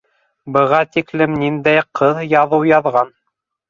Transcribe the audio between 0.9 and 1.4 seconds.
тиклем